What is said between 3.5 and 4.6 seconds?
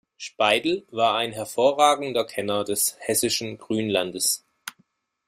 Grünlandes.